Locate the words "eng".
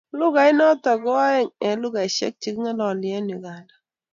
1.67-1.79, 3.17-3.31